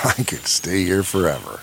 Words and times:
I 0.04 0.22
could 0.22 0.46
stay 0.46 0.84
here 0.84 1.02
forever. 1.02 1.60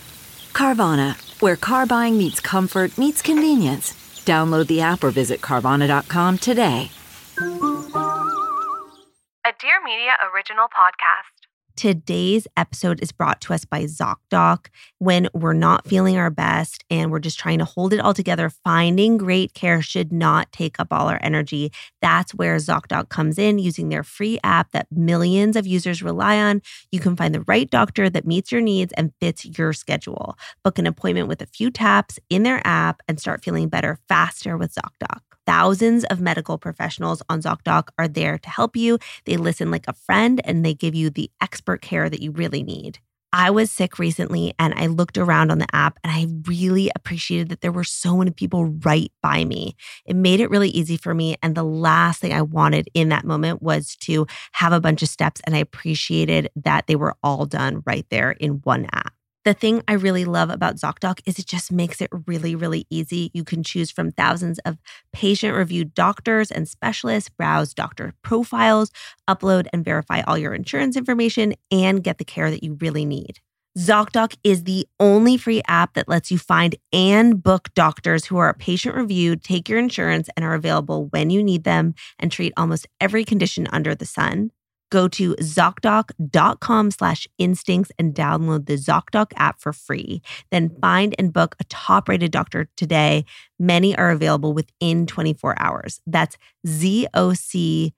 Carvana, 0.54 1.16
where 1.42 1.56
car 1.56 1.86
buying 1.86 2.18
meets 2.18 2.40
comfort, 2.40 2.98
meets 2.98 3.22
convenience. 3.22 3.94
Download 4.26 4.68
the 4.68 4.82
app 4.82 5.04
or 5.04 5.12
visit 5.12 5.42
Carvana.com 5.42 6.38
today. 6.40 6.92
A 9.46 9.54
Dear 9.60 9.84
Media 9.84 10.14
original 10.34 10.68
podcast. 10.68 11.35
Today's 11.76 12.48
episode 12.56 13.04
is 13.04 13.12
brought 13.12 13.42
to 13.42 13.54
us 13.54 13.66
by 13.66 13.84
ZocDoc. 13.84 14.68
When 15.00 15.28
we're 15.34 15.52
not 15.52 15.86
feeling 15.86 16.18
our 16.18 16.30
best 16.30 16.86
and 16.90 17.12
we're 17.12 17.20
just 17.20 17.38
trying 17.38 17.60
to 17.60 17.66
hold 17.66 17.92
it 17.92 18.00
all 18.00 18.14
together, 18.14 18.50
finding 18.50 19.18
great 19.18 19.54
care 19.54 19.82
should 19.82 20.14
not 20.14 20.50
take 20.54 20.80
up 20.80 20.94
all 20.94 21.10
our 21.10 21.20
energy. 21.22 21.74
That's 22.02 22.34
where 22.34 22.56
ZocDoc 22.56 23.10
comes 23.10 23.38
in 23.38 23.60
using 23.60 23.90
their 23.90 24.04
free 24.04 24.40
app 24.42 24.72
that 24.72 24.88
millions 24.90 25.58
of 25.58 25.68
users 25.68 26.02
rely 26.02 26.40
on. 26.40 26.62
You 26.92 27.02
can 27.02 27.18
find 27.18 27.36
the 27.36 27.42
right 27.42 27.70
doctor 27.70 28.10
that 28.10 28.26
meets 28.26 28.54
your 28.54 28.62
needs 28.62 28.94
and 28.94 29.12
fits 29.20 29.44
your 29.44 29.74
schedule. 29.74 30.38
Book 30.64 30.80
an 30.80 30.88
appointment 30.88 31.28
with 31.28 31.42
a 31.42 31.48
few 31.48 31.72
taps 31.72 32.20
in 32.30 32.44
their 32.44 32.62
app 32.66 33.02
and 33.10 33.20
start 33.20 33.44
feeling 33.44 33.68
better 33.68 34.00
faster 34.08 34.56
with 34.56 34.74
ZocDoc. 34.74 35.25
Thousands 35.46 36.04
of 36.06 36.20
medical 36.20 36.58
professionals 36.58 37.22
on 37.30 37.42
ZocDoc 37.42 37.90
are 37.98 38.08
there 38.08 38.38
to 38.38 38.50
help 38.50 38.76
you. 38.76 38.98
They 39.26 39.38
listen 39.38 39.72
like 39.72 39.86
a 39.88 39.94
friend 39.94 40.42
and 40.44 40.66
they 40.66 40.74
give 40.74 40.96
you 40.96 41.10
the 41.10 41.30
expert 41.42 41.82
care 41.82 42.10
that 42.10 42.22
you 42.22 42.32
really 42.32 42.64
need. 42.64 43.00
I 43.38 43.52
was 43.52 43.70
sick 43.70 44.00
recently 44.00 44.54
and 44.58 44.74
I 44.76 44.88
looked 44.88 45.18
around 45.18 45.52
on 45.52 45.58
the 45.58 45.68
app 45.74 46.00
and 46.06 46.14
I 46.14 46.28
really 46.50 46.90
appreciated 46.96 47.50
that 47.50 47.60
there 47.60 47.72
were 47.72 47.84
so 47.84 48.16
many 48.16 48.32
people 48.32 48.68
right 48.86 49.12
by 49.22 49.44
me. 49.44 49.76
It 50.06 50.16
made 50.16 50.40
it 50.40 50.50
really 50.50 50.70
easy 50.70 50.96
for 50.96 51.14
me. 51.14 51.36
And 51.44 51.54
the 51.54 51.64
last 51.64 52.22
thing 52.22 52.32
I 52.32 52.42
wanted 52.44 52.90
in 52.94 53.10
that 53.10 53.26
moment 53.26 53.62
was 53.62 53.98
to 54.04 54.26
have 54.54 54.72
a 54.72 54.80
bunch 54.80 55.04
of 55.04 55.10
steps. 55.10 55.42
And 55.46 55.54
I 55.54 55.60
appreciated 55.60 56.50
that 56.56 56.88
they 56.88 56.96
were 56.96 57.18
all 57.24 57.46
done 57.46 57.84
right 57.86 58.06
there 58.10 58.32
in 58.32 58.62
one 58.64 58.86
app. 58.94 59.15
The 59.46 59.54
thing 59.54 59.84
I 59.88 59.94
really 59.94 60.26
love 60.26 60.50
about 60.50 60.78
ZocDoc 60.78 61.20
is 61.28 61.38
it 61.38 61.46
just 61.46 61.72
makes 61.72 62.02
it 62.02 62.10
really, 62.26 62.56
really 62.56 62.88
easy. 62.90 63.30
You 63.32 63.44
can 63.44 63.62
choose 63.62 63.92
from 63.92 64.12
thousands 64.12 64.58
of 64.66 64.80
patient 65.14 65.56
reviewed 65.56 65.94
doctors 65.94 66.50
and 66.50 66.68
specialists, 66.68 67.30
browse 67.30 67.72
doctor 67.72 68.16
profiles, 68.24 68.90
upload 69.30 69.68
and 69.72 69.86
verify 69.86 70.22
all 70.22 70.36
your 70.36 70.56
insurance 70.56 70.98
information, 70.98 71.54
and 71.70 72.04
get 72.04 72.18
the 72.18 72.26
care 72.26 72.50
that 72.50 72.64
you 72.64 72.76
really 72.82 73.06
need. 73.06 73.40
ZocDoc 73.78 74.36
is 74.44 74.64
the 74.64 74.88
only 75.00 75.38
free 75.38 75.62
app 75.68 75.94
that 75.94 76.10
lets 76.10 76.32
you 76.32 76.40
find 76.40 76.76
and 76.92 77.44
book 77.44 77.70
doctors 77.76 78.26
who 78.26 78.38
are 78.38 78.52
patient 78.56 78.96
reviewed, 78.96 79.44
take 79.44 79.70
your 79.70 79.78
insurance, 79.78 80.28
and 80.36 80.44
are 80.44 80.56
available 80.56 81.06
when 81.12 81.30
you 81.30 81.44
need 81.44 81.66
them 81.66 81.94
and 82.18 82.32
treat 82.32 82.54
almost 82.58 82.88
every 83.00 83.24
condition 83.24 83.68
under 83.72 83.94
the 83.94 84.06
sun 84.08 84.50
go 84.90 85.08
to 85.08 85.36
ZocDoc.com 85.36 86.92
slash 86.92 87.28
instincts 87.38 87.92
and 87.98 88.14
download 88.14 88.66
the 88.66 88.76
ZocDoc 88.76 89.32
app 89.36 89.60
for 89.60 89.74
free. 89.74 90.22
Then 90.52 90.70
find 90.82 91.16
and 91.18 91.34
book 91.34 91.56
a 91.60 91.64
top 91.66 92.10
rated 92.10 92.32
doctor 92.32 92.70
today. 92.78 93.26
Many 93.60 93.98
are 93.98 94.12
available 94.12 94.54
within 94.54 95.06
24 95.06 95.62
hours. 95.62 96.02
That's 96.06 96.38
ZocDoc.com 96.66 97.92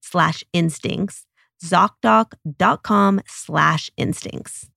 slash 0.00 0.44
instincts. 0.52 1.26
ZocDoc.com 1.64 3.20
slash 3.26 3.90
instincts. 3.96 4.70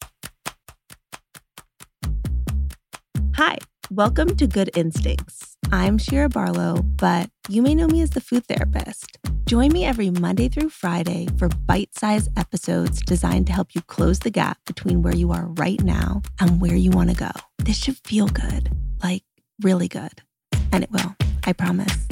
Hi, 3.36 3.58
welcome 3.90 4.36
to 4.36 4.46
Good 4.46 4.72
Instincts. 4.76 5.56
I'm 5.72 5.98
Shira 5.98 6.28
Barlow, 6.28 6.82
but 6.82 7.30
you 7.48 7.62
may 7.62 7.76
know 7.76 7.88
me 7.88 8.02
as 8.02 8.10
the 8.10 8.20
food 8.20 8.46
therapist. 8.46 9.21
Join 9.46 9.74
me 9.74 9.86
every 9.86 10.10
Monday 10.10 10.48
through 10.48 10.70
Friday 10.70 11.28
for 11.38 11.50
bite 11.50 11.90
sized 11.98 12.30
episodes 12.38 13.02
designed 13.02 13.48
to 13.48 13.54
help 13.54 13.76
you 13.76 13.82
close 13.82 14.20
the 14.20 14.30
gap 14.30 14.58
between 14.66 15.02
where 15.02 15.16
you 15.16 15.32
are 15.32 15.48
right 15.58 15.82
now 15.84 16.22
and 16.40 16.62
where 16.62 16.76
you 16.76 16.92
want 16.92 17.10
to 17.10 17.16
go. 17.16 17.32
This 17.58 17.78
should 17.78 17.98
feel 17.98 18.28
good, 18.28 18.70
like 19.04 19.24
really 19.62 19.88
good. 19.88 20.22
And 20.72 20.84
it 20.84 20.92
will, 20.92 21.16
I 21.46 21.54
promise. 21.54 22.08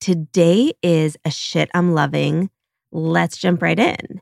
Today 0.00 0.72
is 0.82 1.16
a 1.24 1.30
shit 1.30 1.68
I'm 1.74 1.92
loving. 1.94 2.50
Let's 2.92 3.36
jump 3.36 3.62
right 3.62 3.78
in. 3.78 4.20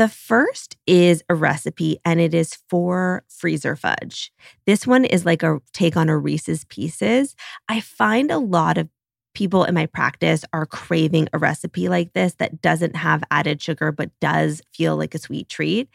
The 0.00 0.08
first 0.08 0.78
is 0.86 1.22
a 1.28 1.34
recipe 1.34 1.98
and 2.06 2.22
it 2.22 2.32
is 2.32 2.56
for 2.70 3.22
freezer 3.28 3.76
fudge. 3.76 4.32
This 4.64 4.86
one 4.86 5.04
is 5.04 5.26
like 5.26 5.42
a 5.42 5.60
take 5.74 5.94
on 5.94 6.08
a 6.08 6.16
Reese's 6.16 6.64
Pieces. 6.64 7.36
I 7.68 7.80
find 7.80 8.30
a 8.30 8.38
lot 8.38 8.78
of 8.78 8.88
people 9.34 9.64
in 9.64 9.74
my 9.74 9.84
practice 9.84 10.42
are 10.54 10.64
craving 10.64 11.28
a 11.34 11.38
recipe 11.38 11.90
like 11.90 12.14
this 12.14 12.32
that 12.36 12.62
doesn't 12.62 12.96
have 12.96 13.22
added 13.30 13.60
sugar 13.60 13.92
but 13.92 14.08
does 14.22 14.62
feel 14.72 14.96
like 14.96 15.14
a 15.14 15.18
sweet 15.18 15.50
treat. 15.50 15.90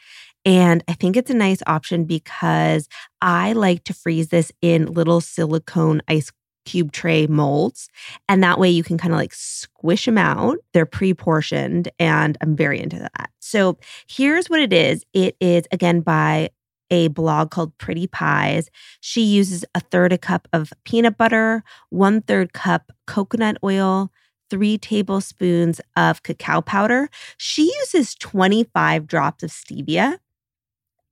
And 0.46 0.84
I 0.88 0.94
think 0.94 1.18
it's 1.18 1.32
a 1.32 1.34
nice 1.34 1.64
option 1.66 2.04
because 2.04 2.88
I 3.24 3.54
like 3.54 3.86
to 3.86 3.96
freeze 3.96 4.28
this 4.28 4.52
in 4.62 4.86
little 4.86 5.20
silicone 5.20 6.04
ice 6.08 6.32
cube 6.66 6.92
tray 6.92 7.28
molds. 7.28 7.90
And 8.28 8.44
that 8.44 8.60
way 8.60 8.70
you 8.70 8.84
can 8.84 8.98
kind 8.98 9.14
of 9.14 9.20
like 9.20 9.34
squish 9.34 10.06
them 10.06 10.18
out. 10.18 10.58
They're 10.74 10.86
pre 10.86 11.14
portioned, 11.14 11.90
and 12.00 12.38
I'm 12.42 12.56
very 12.56 12.82
into 12.82 13.00
that. 13.00 13.30
So 13.40 13.78
here's 14.08 14.50
what 14.50 14.60
it 14.60 14.74
is 14.74 15.06
it 15.14 15.36
is, 15.40 15.66
again, 15.72 16.02
by 16.02 16.50
a 16.92 17.08
blog 17.10 17.52
called 17.52 17.78
Pretty 17.78 18.08
Pies. 18.08 18.70
She 19.02 19.22
uses 19.22 19.66
a 19.74 19.80
third 19.80 20.14
a 20.14 20.18
cup 20.18 20.48
of 20.54 20.72
peanut 20.84 21.18
butter, 21.18 21.64
one 21.90 22.22
third 22.22 22.54
cup 22.54 22.92
coconut 23.08 23.58
oil, 23.64 24.12
three 24.50 24.78
tablespoons 24.78 25.82
of 25.96 26.24
cacao 26.24 26.62
powder. 26.62 27.10
She 27.38 27.74
uses 27.82 28.16
25 28.16 29.08
drops 29.08 29.44
of 29.44 29.52
stevia. 29.52 30.20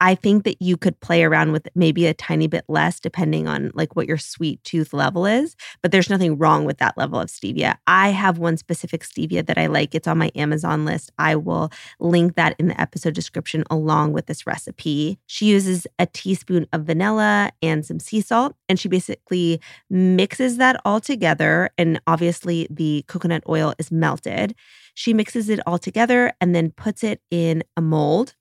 I 0.04 0.16
think 0.16 0.44
that 0.44 0.62
you 0.62 0.76
could 0.76 1.00
play 1.00 1.24
around 1.24 1.54
with 1.54 1.70
maybe 1.76 2.08
a 2.08 2.14
tiny 2.14 2.48
bit 2.48 2.66
less 2.68 3.00
depending 3.00 3.48
on 3.48 3.72
like 3.74 3.96
what 3.96 4.06
your 4.06 4.18
sweet 4.18 4.62
tooth 4.66 4.92
level 4.92 5.26
is, 5.26 5.56
but 5.82 5.94
there's 5.94 6.10
nothing 6.10 6.38
wrong 6.38 6.66
with 6.66 6.78
that 6.80 6.98
level 6.98 7.22
of 7.22 7.30
stevia. 7.30 7.78
I 7.88 8.10
have 8.10 8.38
one 8.38 8.58
specific 8.58 9.04
stevia 9.06 9.46
that 9.46 9.58
I 9.58 9.68
like. 9.68 9.96
It's 9.96 10.06
on 10.06 10.18
my 10.18 10.30
Amazon 10.36 10.84
list. 10.84 11.14
I 11.20 11.38
will 11.38 11.72
link 12.02 12.36
that 12.36 12.54
in 12.60 12.68
the 12.68 12.82
episode 12.82 13.14
description 13.14 13.64
along 13.72 14.12
with 14.12 14.26
this 14.26 14.46
recipe. 14.46 15.20
She 15.28 15.46
uses 15.46 15.88
a 15.98 16.06
teaspoon 16.06 16.68
of 16.74 16.84
vanilla 16.84 17.54
and 17.62 17.86
some 17.86 18.02
sea 18.02 18.20
salt 18.20 18.58
and 18.68 18.78
she 18.78 18.90
basically 18.90 19.62
mixes 19.90 20.58
that 20.58 20.82
all 20.84 21.00
together 21.00 21.70
and 21.78 22.02
obviously 22.08 22.68
the 22.70 23.06
coconut 23.08 23.44
oil 23.48 23.74
is 23.80 23.90
melted. 23.90 24.54
She 24.96 25.14
mixes 25.14 25.48
it 25.48 25.62
all 25.66 25.78
together 25.80 26.34
and 26.42 26.54
then 26.54 26.72
puts 26.72 27.06
it 27.06 27.22
in 27.32 27.64
a 27.78 27.82
mold 27.82 28.36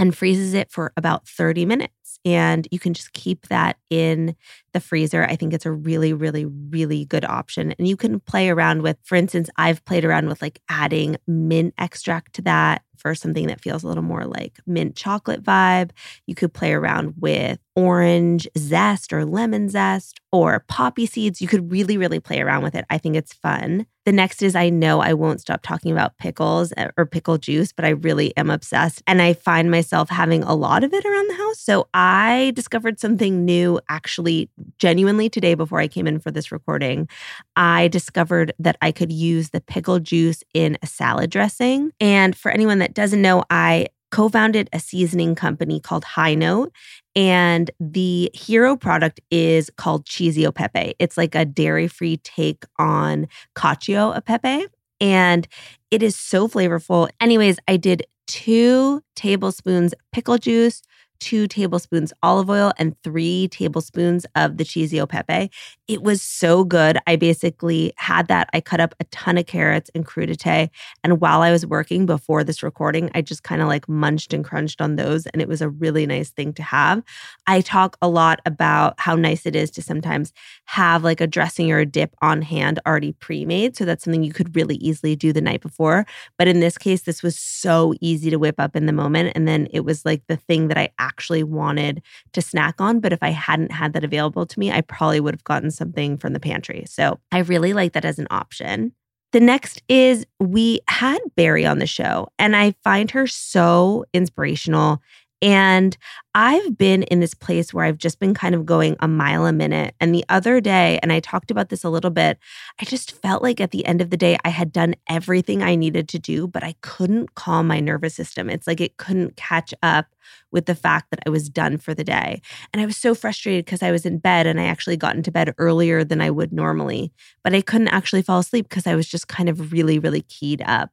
and 0.00 0.16
freezes 0.16 0.54
it 0.54 0.70
for 0.72 0.92
about 0.96 1.28
30 1.28 1.66
minutes. 1.66 1.94
And 2.24 2.66
you 2.70 2.78
can 2.78 2.94
just 2.94 3.12
keep 3.12 3.48
that 3.48 3.76
in 3.88 4.36
the 4.72 4.80
freezer. 4.80 5.24
I 5.24 5.36
think 5.36 5.52
it's 5.52 5.66
a 5.66 5.72
really, 5.72 6.12
really, 6.12 6.44
really 6.44 7.04
good 7.04 7.24
option. 7.24 7.72
And 7.78 7.88
you 7.88 7.96
can 7.96 8.20
play 8.20 8.48
around 8.48 8.82
with, 8.82 8.96
for 9.02 9.16
instance, 9.16 9.50
I've 9.56 9.84
played 9.84 10.04
around 10.04 10.28
with 10.28 10.42
like 10.42 10.60
adding 10.68 11.16
mint 11.26 11.74
extract 11.78 12.34
to 12.34 12.42
that 12.42 12.82
for 13.00 13.14
something 13.14 13.46
that 13.46 13.62
feels 13.62 13.82
a 13.82 13.88
little 13.88 14.02
more 14.02 14.26
like 14.26 14.58
mint 14.66 14.94
chocolate 14.94 15.42
vibe. 15.42 15.90
You 16.26 16.34
could 16.34 16.52
play 16.52 16.72
around 16.72 17.14
with 17.18 17.58
orange 17.74 18.46
zest 18.58 19.12
or 19.12 19.24
lemon 19.24 19.68
zest 19.70 20.20
or 20.32 20.64
poppy 20.68 21.06
seeds. 21.06 21.40
You 21.40 21.48
could 21.48 21.72
really, 21.72 21.96
really 21.96 22.20
play 22.20 22.40
around 22.40 22.62
with 22.62 22.74
it. 22.74 22.84
I 22.90 22.98
think 22.98 23.16
it's 23.16 23.32
fun. 23.32 23.86
The 24.04 24.12
next 24.12 24.42
is 24.42 24.54
I 24.54 24.70
know 24.70 25.00
I 25.00 25.14
won't 25.14 25.40
stop 25.40 25.62
talking 25.62 25.92
about 25.92 26.18
pickles 26.18 26.72
uh, 26.76 26.88
or 26.96 27.06
pickle 27.06 27.38
juice, 27.38 27.72
but 27.72 27.84
I 27.84 27.90
really 27.90 28.36
am 28.36 28.50
obsessed. 28.50 29.02
And 29.06 29.22
I 29.22 29.34
find 29.34 29.70
myself 29.70 30.08
having 30.10 30.42
a 30.42 30.54
lot 30.54 30.84
of 30.84 30.92
it 30.92 31.04
around 31.04 31.30
the 31.30 31.36
house. 31.36 31.60
So 31.60 31.88
I 32.02 32.52
discovered 32.54 32.98
something 32.98 33.44
new 33.44 33.78
actually, 33.90 34.48
genuinely 34.78 35.28
today 35.28 35.52
before 35.52 35.80
I 35.80 35.86
came 35.86 36.06
in 36.06 36.18
for 36.18 36.30
this 36.30 36.50
recording. 36.50 37.10
I 37.56 37.88
discovered 37.88 38.54
that 38.58 38.78
I 38.80 38.90
could 38.90 39.12
use 39.12 39.50
the 39.50 39.60
pickle 39.60 40.00
juice 40.00 40.42
in 40.54 40.78
a 40.82 40.86
salad 40.86 41.28
dressing. 41.30 41.92
And 42.00 42.34
for 42.34 42.50
anyone 42.50 42.78
that 42.78 42.94
doesn't 42.94 43.20
know, 43.20 43.44
I 43.50 43.88
co 44.10 44.30
founded 44.30 44.70
a 44.72 44.80
seasoning 44.80 45.34
company 45.34 45.78
called 45.78 46.04
High 46.04 46.34
Note. 46.34 46.72
And 47.14 47.70
the 47.78 48.30
hero 48.32 48.78
product 48.78 49.20
is 49.30 49.68
called 49.76 50.06
Cheesy 50.06 50.46
O 50.46 50.52
Pepe. 50.52 50.94
It's 50.98 51.18
like 51.18 51.34
a 51.34 51.44
dairy 51.44 51.86
free 51.86 52.16
take 52.24 52.64
on 52.78 53.28
Cacio 53.54 54.16
e 54.16 54.22
Pepe. 54.22 54.68
And 55.02 55.46
it 55.90 56.02
is 56.02 56.16
so 56.16 56.48
flavorful. 56.48 57.10
Anyways, 57.20 57.58
I 57.68 57.76
did 57.76 58.06
two 58.30 59.02
tablespoons 59.16 59.92
pickle 60.12 60.38
juice, 60.38 60.82
two 61.20 61.46
tablespoons 61.46 62.12
olive 62.22 62.50
oil 62.50 62.72
and 62.78 62.96
three 63.04 63.48
tablespoons 63.48 64.26
of 64.34 64.56
the 64.56 64.64
cheesy 64.64 65.04
pepe. 65.06 65.50
It 65.86 66.02
was 66.02 66.22
so 66.22 66.64
good. 66.64 66.98
I 67.06 67.16
basically 67.16 67.92
had 67.96 68.28
that. 68.28 68.48
I 68.52 68.60
cut 68.60 68.80
up 68.80 68.94
a 69.00 69.04
ton 69.04 69.38
of 69.38 69.46
carrots 69.46 69.90
and 69.94 70.06
crudite. 70.06 70.70
And 71.04 71.20
while 71.20 71.42
I 71.42 71.50
was 71.50 71.66
working 71.66 72.06
before 72.06 72.44
this 72.44 72.62
recording, 72.62 73.10
I 73.14 73.22
just 73.22 73.42
kind 73.42 73.60
of 73.60 73.68
like 73.68 73.88
munched 73.88 74.32
and 74.32 74.44
crunched 74.44 74.80
on 74.80 74.96
those. 74.96 75.26
And 75.26 75.42
it 75.42 75.48
was 75.48 75.60
a 75.60 75.68
really 75.68 76.06
nice 76.06 76.30
thing 76.30 76.52
to 76.54 76.62
have. 76.62 77.02
I 77.46 77.60
talk 77.60 77.96
a 78.00 78.08
lot 78.08 78.40
about 78.46 78.94
how 78.98 79.14
nice 79.14 79.46
it 79.46 79.56
is 79.56 79.70
to 79.72 79.82
sometimes 79.82 80.32
have 80.66 81.04
like 81.04 81.20
a 81.20 81.26
dressing 81.26 81.70
or 81.70 81.78
a 81.78 81.86
dip 81.86 82.14
on 82.22 82.42
hand 82.42 82.78
already 82.86 83.12
pre 83.12 83.44
made. 83.44 83.76
So 83.76 83.84
that's 83.84 84.04
something 84.04 84.22
you 84.22 84.32
could 84.32 84.56
really 84.56 84.76
easily 84.76 85.16
do 85.16 85.32
the 85.32 85.40
night 85.40 85.60
before. 85.60 86.06
But 86.38 86.48
in 86.48 86.60
this 86.60 86.78
case, 86.78 87.02
this 87.02 87.22
was 87.22 87.38
so 87.38 87.94
easy 88.00 88.30
to 88.30 88.38
whip 88.38 88.56
up 88.58 88.76
in 88.76 88.86
the 88.86 88.92
moment. 88.92 89.32
And 89.34 89.46
then 89.46 89.68
it 89.72 89.80
was 89.80 90.04
like 90.04 90.22
the 90.28 90.36
thing 90.36 90.68
that 90.68 90.78
I 90.78 90.90
actually 90.98 91.09
wanted 91.42 92.02
to 92.32 92.42
snack 92.42 92.80
on. 92.80 93.00
But 93.00 93.12
if 93.12 93.22
I 93.22 93.30
hadn't 93.30 93.72
had 93.72 93.92
that 93.92 94.04
available 94.04 94.46
to 94.46 94.58
me, 94.58 94.70
I 94.70 94.80
probably 94.80 95.20
would 95.20 95.34
have 95.34 95.44
gotten 95.44 95.70
something 95.70 96.16
from 96.16 96.32
the 96.32 96.40
pantry. 96.40 96.84
So 96.86 97.18
I 97.32 97.38
really 97.38 97.72
like 97.72 97.92
that 97.92 98.04
as 98.04 98.18
an 98.18 98.26
option. 98.30 98.92
The 99.32 99.40
next 99.40 99.82
is 99.88 100.26
we 100.40 100.80
had 100.88 101.18
Barry 101.36 101.64
on 101.64 101.78
the 101.78 101.86
show, 101.86 102.28
and 102.38 102.56
I 102.56 102.74
find 102.82 103.10
her 103.12 103.28
so 103.28 104.04
inspirational 104.12 105.00
and 105.42 105.96
I've 106.34 106.76
been 106.76 107.02
in 107.04 107.20
this 107.20 107.34
place 107.34 107.72
where 107.72 107.84
I've 107.84 107.98
just 107.98 108.18
been 108.20 108.34
kind 108.34 108.54
of 108.54 108.66
going 108.66 108.96
a 109.00 109.08
mile 109.08 109.46
a 109.46 109.52
minute. 109.52 109.94
And 109.98 110.14
the 110.14 110.24
other 110.28 110.60
day, 110.60 110.98
and 111.02 111.12
I 111.12 111.20
talked 111.20 111.50
about 111.50 111.70
this 111.70 111.82
a 111.82 111.88
little 111.88 112.10
bit, 112.10 112.38
I 112.80 112.84
just 112.84 113.12
felt 113.20 113.42
like 113.42 113.60
at 113.60 113.70
the 113.70 113.84
end 113.86 114.00
of 114.00 114.10
the 114.10 114.16
day, 114.16 114.36
I 114.44 114.50
had 114.50 114.72
done 114.72 114.94
everything 115.08 115.62
I 115.62 115.74
needed 115.74 116.08
to 116.10 116.18
do, 116.18 116.46
but 116.46 116.62
I 116.62 116.74
couldn't 116.82 117.34
calm 117.34 117.66
my 117.66 117.80
nervous 117.80 118.14
system. 118.14 118.50
It's 118.50 118.66
like 118.66 118.80
it 118.80 118.98
couldn't 118.98 119.36
catch 119.36 119.72
up 119.82 120.06
with 120.52 120.66
the 120.66 120.74
fact 120.74 121.10
that 121.10 121.20
I 121.26 121.30
was 121.30 121.48
done 121.48 121.78
for 121.78 121.94
the 121.94 122.04
day. 122.04 122.42
And 122.72 122.82
I 122.82 122.86
was 122.86 122.96
so 122.96 123.14
frustrated 123.14 123.64
because 123.64 123.82
I 123.82 123.90
was 123.90 124.04
in 124.04 124.18
bed 124.18 124.46
and 124.46 124.60
I 124.60 124.66
actually 124.66 124.96
got 124.96 125.16
into 125.16 125.32
bed 125.32 125.54
earlier 125.58 126.04
than 126.04 126.20
I 126.20 126.30
would 126.30 126.52
normally, 126.52 127.12
but 127.42 127.54
I 127.54 127.62
couldn't 127.62 127.88
actually 127.88 128.22
fall 128.22 128.40
asleep 128.40 128.68
because 128.68 128.86
I 128.86 128.94
was 128.94 129.08
just 129.08 129.26
kind 129.26 129.48
of 129.48 129.72
really, 129.72 129.98
really 129.98 130.22
keyed 130.22 130.62
up. 130.66 130.90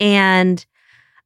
And 0.00 0.64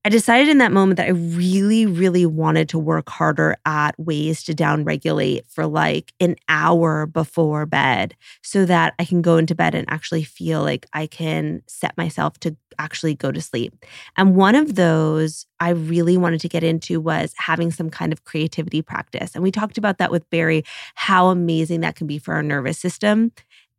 I 0.07 0.09
decided 0.09 0.49
in 0.49 0.59
that 0.59 0.71
moment 0.71 0.99
that 0.99 1.09
I 1.09 1.11
really, 1.11 1.85
really 1.85 2.27
wanted 2.27 2.69
to 2.69 2.79
work 2.79 3.11
harder 3.11 3.57
at 3.67 3.99
ways 3.99 4.45
to 4.45 4.55
downregulate 4.55 5.41
for 5.49 5.67
like 5.67 6.13
an 6.21 6.37
hour 6.49 7.07
before 7.07 7.67
bed 7.67 8.15
so 8.41 8.65
that 8.67 8.95
I 9.01 9.05
can 9.05 9.21
go 9.21 9.37
into 9.37 9.57
bed 9.57 9.75
and 9.75 9.85
actually 9.91 10.23
feel 10.23 10.63
like 10.63 10.87
I 10.93 11.09
can 11.09 11.61
set 11.67 11.97
myself 11.97 12.39
to 12.39 12.55
actually 12.79 13.17
go 13.17 13.33
to 13.33 13.41
sleep. 13.41 13.85
And 14.17 14.37
one 14.37 14.55
of 14.55 14.77
those 14.77 15.45
I 15.59 15.71
really 15.71 16.17
wanted 16.17 16.41
to 16.43 16.49
get 16.49 16.63
into 16.63 17.01
was 17.01 17.35
having 17.37 17.73
some 17.73 17.91
kind 17.91 18.13
of 18.13 18.23
creativity 18.23 18.83
practice. 18.83 19.35
And 19.35 19.43
we 19.43 19.51
talked 19.51 19.77
about 19.77 19.99
that 19.99 20.13
with 20.13 20.31
Barry, 20.31 20.63
how 20.95 21.31
amazing 21.31 21.81
that 21.81 21.97
can 21.97 22.07
be 22.07 22.21
for 22.21 22.33
our 22.35 22.45
nervous 22.45 22.79
system. 22.79 23.33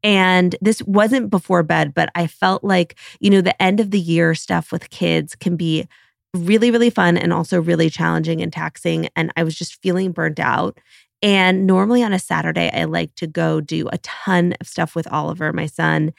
And 0.03 0.57
this 0.59 0.81
wasn't 0.83 1.29
before 1.29 1.63
bed, 1.63 1.94
but 1.94 2.09
I 2.15 2.27
felt 2.27 2.65
like, 2.65 3.00
you 3.21 3.29
know, 3.29 3.39
the 3.39 3.59
end 3.62 3.79
of 3.79 3.91
the 3.91 4.00
year 4.00 4.35
stuff 4.35 4.74
with 4.74 4.89
kids 4.89 5.33
can 5.33 5.56
be 5.56 5.88
really, 6.33 6.71
really 6.71 6.89
fun 6.89 7.18
and 7.18 7.33
also 7.33 7.62
really 7.62 7.89
challenging 7.89 8.41
and 8.41 8.51
taxing. 8.51 9.09
And 9.15 9.31
I 9.35 9.44
was 9.44 9.56
just 9.56 9.81
feeling 9.81 10.12
burnt 10.12 10.39
out. 10.39 10.79
And 11.21 11.65
normally 11.65 12.03
on 12.03 12.13
a 12.13 12.19
Saturday, 12.19 12.69
I 12.71 12.83
like 12.83 13.15
to 13.15 13.27
go 13.27 13.59
do 13.59 13.88
a 13.91 13.97
ton 14.00 14.53
of 14.59 14.68
stuff 14.68 14.95
with 14.95 15.12
Oliver, 15.12 15.51
my 15.51 15.65
son. 15.65 16.13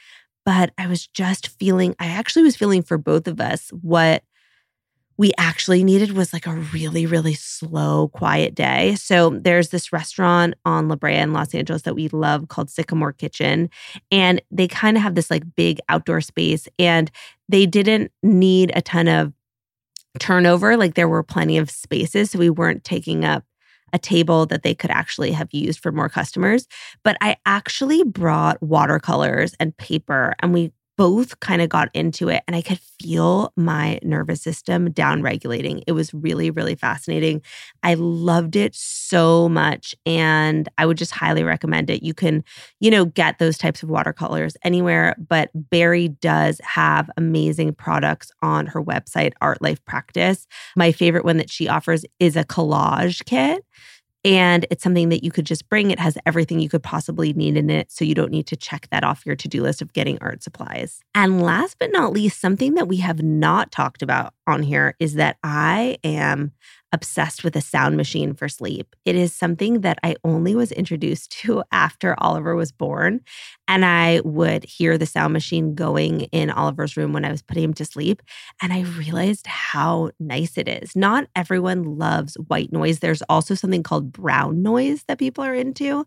But 0.45 0.73
I 0.79 0.87
was 0.87 1.07
just 1.07 1.49
feeling, 1.59 1.95
I 1.99 2.07
actually 2.07 2.43
was 2.43 2.57
feeling 2.57 2.83
for 2.83 2.99
both 2.99 3.29
of 3.29 3.41
us 3.41 3.69
what 3.83 4.25
we 5.19 5.33
actually 5.37 5.83
needed 5.83 6.13
was 6.13 6.33
like 6.33 6.47
a 6.47 6.55
really, 6.55 7.05
really 7.05 7.35
slow, 7.35 8.09
quiet 8.09 8.55
day. 8.55 8.95
So 8.95 9.31
there's 9.31 9.71
this 9.71 9.93
restaurant 9.93 10.55
on 10.65 10.89
La 10.89 10.95
Brea 10.95 11.17
in 11.17 11.33
Los 11.33 11.55
Angeles 11.55 11.83
that 11.83 11.97
we 11.97 12.09
love 12.09 12.47
called 12.47 12.71
Sycamore 12.71 13.13
Kitchen. 13.13 13.69
And 14.13 14.41
they 14.53 14.69
kind 14.69 14.97
of 14.97 15.03
have 15.03 15.17
this 15.17 15.29
like 15.29 15.43
big 15.57 15.81
outdoor 15.89 16.21
space. 16.21 16.69
And 16.79 17.11
they 17.49 17.67
didn't 17.67 18.13
need 18.23 18.71
a 18.77 18.81
ton 18.81 19.09
of 19.09 19.33
turnover. 20.19 20.77
Like 20.77 20.95
there 20.95 21.09
were 21.09 21.23
plenty 21.23 21.59
of 21.59 21.71
spaces. 21.71 22.31
So 22.31 22.39
we 22.39 22.51
weren't 22.51 22.85
taking 22.85 23.25
up 23.25 23.45
a 23.93 23.99
table 23.99 24.47
that 24.47 24.63
they 24.63 24.75
could 24.75 24.91
actually 24.91 25.33
have 25.33 25.49
used 25.53 25.81
for 25.81 25.93
more 25.93 26.09
customers. 26.09 26.67
But 27.05 27.17
I 27.21 27.37
actually 27.47 28.03
brought 28.05 28.63
watercolors 28.63 29.55
and 29.59 29.77
paper 29.77 30.35
and 30.41 30.53
we 30.53 30.73
both 30.99 31.39
kind 31.39 31.63
of 31.63 31.69
got 31.69 31.89
into 31.95 32.29
it 32.29 32.43
and 32.49 32.57
I 32.57 32.61
could 32.61 32.81
feel 33.01 33.53
my 33.57 34.01
nervous 34.03 34.43
system 34.43 34.91
down 34.91 35.23
regulating. 35.23 35.85
It 35.87 35.93
was 35.93 36.13
really, 36.13 36.51
really 36.51 36.75
fascinating. 36.75 37.41
I 37.85 37.95
loved 37.95 38.57
it 38.57 38.75
so 38.75 39.49
much 39.49 39.95
and 40.05 40.69
I 40.77 40.87
would 40.87 40.99
just 40.99 41.13
highly 41.13 41.45
recommend 41.45 41.89
it. 41.89 42.03
You 42.03 42.15
can, 42.15 42.43
you 42.81 42.91
know, 42.91 43.05
get 43.05 43.39
those 43.39 43.57
types 43.57 43.85
of 43.85 43.89
watercolors 43.89 44.57
anywhere, 44.65 45.15
but 45.29 45.51
Barry 45.55 46.09
does 46.09 46.61
have 46.65 47.09
amazing 47.17 47.75
products 47.75 48.33
on 48.43 48.67
her 48.67 48.83
website, 48.83 49.35
Art 49.41 49.63
Life 49.63 49.83
Practice. 49.85 50.49
My 50.75 50.91
favorite 50.91 51.25
one 51.25 51.37
that 51.37 51.49
she 51.51 51.69
offers 51.69 52.05
is 52.19 52.35
a 52.35 52.45
collage 52.45 53.25
kit. 53.25 53.65
And 54.25 54.67
it's 54.71 54.83
something 54.83 55.11
that 55.11 55.23
you 55.23 55.31
could 55.31 55.47
just 55.47 55.69
bring. 55.69 55.91
It 55.91 55.99
has 56.01 56.19
everything 56.27 56.59
you 56.61 56.69
could 56.69 56.83
possibly 56.83 57.33
need 57.33 57.57
in 57.57 57.71
it. 57.71 57.91
So 57.91 58.05
you 58.05 58.15
don't 58.15 58.31
need 58.31 58.47
to 58.49 58.57
check 58.57 58.89
that 58.91 59.05
off 59.05 59.25
your 59.25 59.37
to 59.37 59.49
do 59.49 59.63
list 59.63 59.81
of 59.81 59.93
getting 59.93 60.19
art 60.21 60.43
supplies. 60.43 61.01
And 61.15 61.43
last 61.43 61.77
but 61.79 61.93
not 61.93 62.13
least, 62.13 62.41
something 62.41 62.75
that 62.75 62.89
we 62.89 62.99
have 62.99 63.23
not 63.23 63.71
talked 63.71 64.03
about 64.03 64.35
on 64.47 64.63
here 64.63 64.95
is 64.99 65.15
that 65.15 65.37
I 65.45 65.99
am 66.03 66.53
obsessed 66.93 67.45
with 67.45 67.55
a 67.57 67.61
sound 67.61 67.97
machine 67.97 68.35
for 68.35 68.49
sleep. 68.49 68.97
It 69.05 69.15
is 69.15 69.35
something 69.35 69.83
that 69.83 69.99
I 70.03 70.17
only 70.25 70.55
was 70.55 70.73
introduced 70.73 71.31
to 71.43 71.63
after 71.73 72.15
Oliver 72.19 72.55
was 72.55 72.73
born. 72.73 73.21
And 73.67 73.85
I 73.85 74.21
would 74.25 74.65
hear 74.65 74.97
the 74.97 75.07
sound 75.07 75.33
machine 75.33 75.75
going 75.75 76.23
in 76.23 76.51
Oliver's 76.51 76.97
room 76.97 77.13
when 77.13 77.25
I 77.25 77.31
was 77.31 77.43
putting 77.43 77.65
him 77.65 77.75
to 77.75 77.85
sleep. 77.85 78.23
And 78.63 78.73
I 78.73 78.83
realized 78.83 79.47
how 79.47 80.11
nice 80.19 80.57
it 80.57 80.69
is. 80.69 80.97
Not 80.97 81.29
everyone 81.37 81.99
loves 81.99 82.35
white 82.47 82.73
noise. 82.73 83.01
There's 83.01 83.23
also 83.23 83.55
something 83.55 83.83
called 83.83 84.13
brown 84.13 84.63
noise 84.63 85.05
that 85.09 85.19
people 85.19 85.45
are 85.45 85.55
into. 85.55 86.07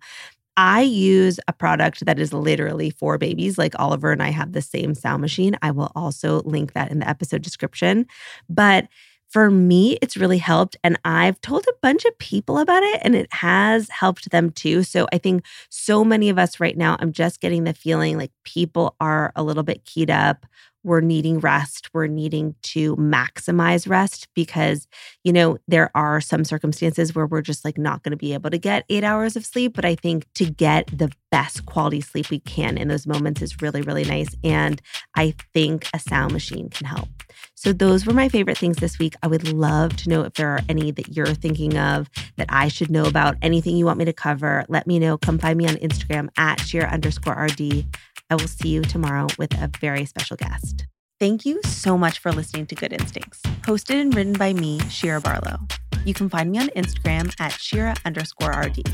I 0.57 0.81
use 0.81 1.39
a 1.47 1.53
product 1.53 2.05
that 2.05 2.19
is 2.19 2.33
literally 2.33 2.89
for 2.89 3.17
babies. 3.17 3.57
Like 3.57 3.73
Oliver 3.79 4.11
and 4.11 4.21
I 4.21 4.31
have 4.31 4.51
the 4.51 4.61
same 4.61 4.93
sound 4.95 5.21
machine. 5.21 5.55
I 5.61 5.71
will 5.71 5.91
also 5.95 6.41
link 6.41 6.73
that 6.73 6.91
in 6.91 6.99
the 6.99 7.09
episode 7.09 7.41
description. 7.41 8.05
But 8.49 8.87
for 9.31 9.49
me, 9.49 9.97
it's 10.01 10.17
really 10.17 10.37
helped. 10.37 10.75
And 10.83 10.99
I've 11.05 11.39
told 11.41 11.65
a 11.67 11.73
bunch 11.81 12.05
of 12.05 12.17
people 12.19 12.57
about 12.59 12.83
it 12.83 12.99
and 13.03 13.15
it 13.15 13.31
has 13.33 13.89
helped 13.89 14.29
them 14.31 14.51
too. 14.51 14.83
So 14.83 15.07
I 15.13 15.17
think 15.17 15.45
so 15.69 16.03
many 16.03 16.29
of 16.29 16.37
us 16.37 16.59
right 16.59 16.77
now, 16.77 16.97
I'm 16.99 17.13
just 17.13 17.39
getting 17.39 17.63
the 17.63 17.73
feeling 17.73 18.17
like 18.17 18.31
people 18.43 18.95
are 18.99 19.31
a 19.35 19.43
little 19.43 19.63
bit 19.63 19.85
keyed 19.85 20.11
up 20.11 20.45
we're 20.83 21.01
needing 21.01 21.39
rest. 21.39 21.89
We're 21.93 22.07
needing 22.07 22.55
to 22.63 22.95
maximize 22.97 23.87
rest 23.87 24.27
because, 24.33 24.87
you 25.23 25.31
know, 25.31 25.57
there 25.67 25.91
are 25.95 26.21
some 26.21 26.43
circumstances 26.43 27.13
where 27.13 27.27
we're 27.27 27.41
just 27.41 27.63
like 27.63 27.77
not 27.77 28.03
going 28.03 28.11
to 28.11 28.17
be 28.17 28.33
able 28.33 28.49
to 28.49 28.57
get 28.57 28.85
eight 28.89 29.03
hours 29.03 29.35
of 29.35 29.45
sleep. 29.45 29.73
But 29.75 29.85
I 29.85 29.95
think 29.95 30.25
to 30.35 30.45
get 30.45 30.87
the 30.87 31.11
best 31.31 31.65
quality 31.65 32.01
sleep 32.01 32.29
we 32.29 32.39
can 32.39 32.77
in 32.77 32.87
those 32.87 33.07
moments 33.07 33.41
is 33.41 33.61
really, 33.61 33.81
really 33.81 34.03
nice. 34.03 34.35
And 34.43 34.81
I 35.15 35.35
think 35.53 35.87
a 35.93 35.99
sound 35.99 36.33
machine 36.33 36.69
can 36.69 36.87
help. 36.87 37.09
So, 37.55 37.73
those 37.73 38.05
were 38.05 38.13
my 38.13 38.27
favorite 38.27 38.57
things 38.57 38.77
this 38.77 38.97
week. 38.99 39.15
I 39.23 39.27
would 39.27 39.51
love 39.53 39.95
to 39.97 40.09
know 40.09 40.21
if 40.23 40.33
there 40.33 40.49
are 40.49 40.61
any 40.67 40.91
that 40.91 41.15
you're 41.15 41.33
thinking 41.33 41.77
of 41.77 42.09
that 42.37 42.47
I 42.49 42.67
should 42.67 42.89
know 42.89 43.05
about, 43.05 43.37
anything 43.41 43.77
you 43.77 43.85
want 43.85 43.99
me 43.99 44.05
to 44.05 44.13
cover. 44.13 44.65
Let 44.67 44.87
me 44.87 44.99
know. 44.99 45.17
Come 45.17 45.37
find 45.37 45.57
me 45.57 45.67
on 45.67 45.75
Instagram 45.75 46.29
at 46.37 46.59
Shira 46.59 46.87
underscore 46.87 47.33
RD. 47.33 47.85
I 48.31 48.35
will 48.35 48.47
see 48.47 48.69
you 48.69 48.81
tomorrow 48.81 49.27
with 49.37 49.53
a 49.61 49.69
very 49.81 50.05
special 50.05 50.37
guest. 50.37 50.87
Thank 51.19 51.45
you 51.45 51.61
so 51.63 51.97
much 51.97 52.19
for 52.19 52.31
listening 52.31 52.65
to 52.67 52.75
Good 52.75 52.93
Instincts. 52.93 53.41
hosted 53.63 53.99
and 53.99 54.15
written 54.15 54.33
by 54.33 54.53
me, 54.53 54.79
Shira 54.89 55.19
Barlow. 55.19 55.59
You 56.05 56.13
can 56.13 56.29
find 56.29 56.49
me 56.49 56.57
on 56.57 56.69
Instagram 56.69 57.35
at 57.39 57.51
Shira 57.51 57.93
underscore 58.05 58.51
RD. 58.51 58.89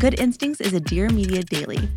Good 0.00 0.18
Instincts 0.18 0.60
is 0.60 0.72
a 0.72 0.80
Dear 0.80 1.08
Media 1.08 1.44
Daily. 1.44 1.88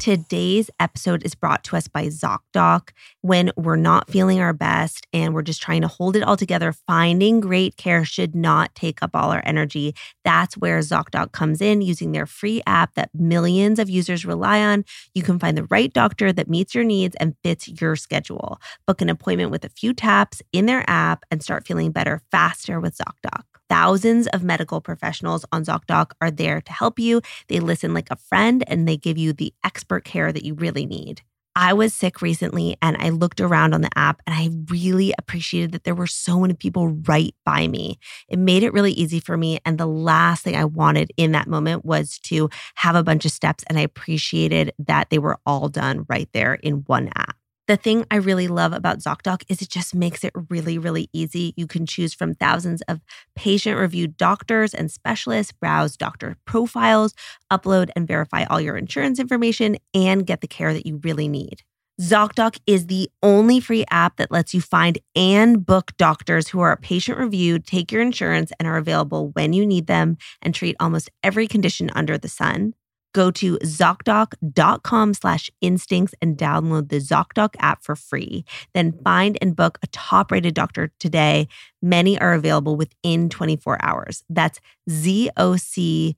Today's 0.00 0.70
episode 0.80 1.26
is 1.26 1.34
brought 1.34 1.62
to 1.64 1.76
us 1.76 1.86
by 1.86 2.06
ZocDoc. 2.06 2.88
When 3.20 3.52
we're 3.54 3.76
not 3.76 4.10
feeling 4.10 4.40
our 4.40 4.54
best 4.54 5.06
and 5.12 5.34
we're 5.34 5.42
just 5.42 5.60
trying 5.60 5.82
to 5.82 5.88
hold 5.88 6.16
it 6.16 6.22
all 6.22 6.38
together, 6.38 6.72
finding 6.72 7.38
great 7.38 7.76
care 7.76 8.02
should 8.06 8.34
not 8.34 8.74
take 8.74 9.02
up 9.02 9.10
all 9.12 9.30
our 9.30 9.42
energy. 9.44 9.94
That's 10.24 10.56
where 10.56 10.78
ZocDoc 10.78 11.32
comes 11.32 11.60
in 11.60 11.82
using 11.82 12.12
their 12.12 12.24
free 12.24 12.62
app 12.66 12.94
that 12.94 13.10
millions 13.12 13.78
of 13.78 13.90
users 13.90 14.24
rely 14.24 14.62
on. 14.62 14.86
You 15.12 15.22
can 15.22 15.38
find 15.38 15.54
the 15.54 15.66
right 15.66 15.92
doctor 15.92 16.32
that 16.32 16.48
meets 16.48 16.74
your 16.74 16.84
needs 16.84 17.14
and 17.20 17.36
fits 17.44 17.68
your 17.68 17.94
schedule. 17.94 18.58
Book 18.86 19.02
an 19.02 19.10
appointment 19.10 19.50
with 19.50 19.66
a 19.66 19.68
few 19.68 19.92
taps 19.92 20.40
in 20.50 20.64
their 20.64 20.82
app 20.88 21.26
and 21.30 21.42
start 21.42 21.66
feeling 21.66 21.92
better 21.92 22.22
faster 22.30 22.80
with 22.80 22.96
ZocDoc. 22.96 23.49
Thousands 23.70 24.26
of 24.26 24.42
medical 24.42 24.80
professionals 24.80 25.44
on 25.52 25.64
ZocDoc 25.64 26.10
are 26.20 26.32
there 26.32 26.60
to 26.60 26.72
help 26.72 26.98
you. 26.98 27.22
They 27.48 27.60
listen 27.60 27.94
like 27.94 28.08
a 28.10 28.16
friend 28.16 28.64
and 28.66 28.86
they 28.86 28.96
give 28.96 29.16
you 29.16 29.32
the 29.32 29.54
expert 29.64 30.04
care 30.04 30.32
that 30.32 30.44
you 30.44 30.54
really 30.54 30.86
need. 30.86 31.22
I 31.54 31.72
was 31.72 31.94
sick 31.94 32.20
recently 32.20 32.76
and 32.82 32.96
I 32.98 33.10
looked 33.10 33.40
around 33.40 33.74
on 33.74 33.82
the 33.82 33.90
app 33.96 34.22
and 34.26 34.34
I 34.34 34.50
really 34.72 35.14
appreciated 35.18 35.72
that 35.72 35.84
there 35.84 35.94
were 35.94 36.08
so 36.08 36.40
many 36.40 36.54
people 36.54 36.88
right 36.88 37.34
by 37.44 37.68
me. 37.68 37.98
It 38.28 38.40
made 38.40 38.64
it 38.64 38.72
really 38.72 38.92
easy 38.92 39.20
for 39.20 39.36
me. 39.36 39.60
And 39.64 39.78
the 39.78 39.86
last 39.86 40.42
thing 40.42 40.56
I 40.56 40.64
wanted 40.64 41.12
in 41.16 41.32
that 41.32 41.48
moment 41.48 41.84
was 41.84 42.18
to 42.24 42.50
have 42.76 42.96
a 42.96 43.04
bunch 43.04 43.24
of 43.24 43.30
steps. 43.30 43.62
And 43.68 43.78
I 43.78 43.82
appreciated 43.82 44.72
that 44.80 45.10
they 45.10 45.18
were 45.18 45.38
all 45.46 45.68
done 45.68 46.06
right 46.08 46.28
there 46.32 46.54
in 46.54 46.84
one 46.86 47.08
app. 47.14 47.39
The 47.70 47.76
thing 47.76 48.04
I 48.10 48.16
really 48.16 48.48
love 48.48 48.72
about 48.72 48.98
ZocDoc 48.98 49.44
is 49.48 49.62
it 49.62 49.68
just 49.68 49.94
makes 49.94 50.24
it 50.24 50.32
really, 50.48 50.76
really 50.76 51.08
easy. 51.12 51.54
You 51.56 51.68
can 51.68 51.86
choose 51.86 52.12
from 52.12 52.34
thousands 52.34 52.82
of 52.88 53.00
patient 53.36 53.78
reviewed 53.78 54.16
doctors 54.16 54.74
and 54.74 54.90
specialists, 54.90 55.52
browse 55.52 55.96
doctor 55.96 56.36
profiles, 56.44 57.14
upload 57.48 57.90
and 57.94 58.08
verify 58.08 58.42
all 58.42 58.60
your 58.60 58.76
insurance 58.76 59.20
information, 59.20 59.76
and 59.94 60.26
get 60.26 60.40
the 60.40 60.48
care 60.48 60.72
that 60.74 60.84
you 60.84 61.00
really 61.04 61.28
need. 61.28 61.62
ZocDoc 62.00 62.58
is 62.66 62.88
the 62.88 63.08
only 63.22 63.60
free 63.60 63.84
app 63.88 64.16
that 64.16 64.32
lets 64.32 64.52
you 64.52 64.60
find 64.60 64.98
and 65.14 65.64
book 65.64 65.92
doctors 65.96 66.48
who 66.48 66.58
are 66.58 66.76
patient 66.76 67.18
reviewed, 67.18 67.66
take 67.68 67.92
your 67.92 68.02
insurance, 68.02 68.50
and 68.58 68.66
are 68.66 68.78
available 68.78 69.30
when 69.34 69.52
you 69.52 69.64
need 69.64 69.86
them 69.86 70.16
and 70.42 70.56
treat 70.56 70.74
almost 70.80 71.08
every 71.22 71.46
condition 71.46 71.88
under 71.94 72.18
the 72.18 72.28
sun. 72.28 72.74
Go 73.12 73.30
to 73.32 73.58
ZocDoc.com 73.58 75.14
slash 75.14 75.50
instincts 75.60 76.14
and 76.22 76.36
download 76.36 76.88
the 76.88 76.98
ZocDoc 76.98 77.54
app 77.58 77.82
for 77.82 77.96
free. 77.96 78.44
Then 78.74 78.92
find 79.04 79.36
and 79.40 79.56
book 79.56 79.78
a 79.82 79.86
top 79.88 80.30
rated 80.30 80.54
doctor 80.54 80.92
today. 80.98 81.48
Many 81.82 82.20
are 82.20 82.34
available 82.34 82.76
within 82.76 83.28
24 83.28 83.78
hours. 83.82 84.22
That's 84.28 84.60
ZocDoc.com 84.88 86.14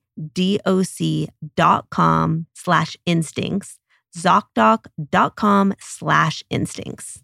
slash 2.53 2.97
instincts. 3.05 3.79
ZocDoc.com 4.15 5.73
slash 5.79 6.43
instincts. 6.49 7.23